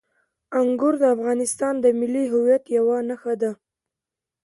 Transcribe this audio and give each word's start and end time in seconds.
انګور 0.59 0.93
د 1.01 1.03
افغانستان 1.15 1.73
د 1.79 1.85
ملي 1.99 2.25
هویت 2.33 2.63
یوه 2.77 2.97
نښه 3.07 3.33
ده. 3.41 3.51